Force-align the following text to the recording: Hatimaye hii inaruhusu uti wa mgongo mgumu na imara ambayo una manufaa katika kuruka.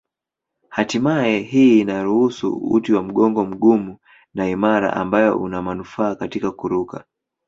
Hatimaye 0.69 1.39
hii 1.39 1.79
inaruhusu 1.79 2.53
uti 2.53 2.93
wa 2.93 3.03
mgongo 3.03 3.45
mgumu 3.45 3.97
na 4.33 4.49
imara 4.49 4.93
ambayo 4.93 5.39
una 5.39 5.61
manufaa 5.61 6.15
katika 6.15 6.51
kuruka. 6.51 7.03